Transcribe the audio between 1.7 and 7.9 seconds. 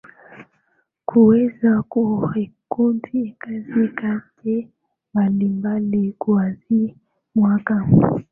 kurekodi kazi zake mbali mbali kuazia mwaka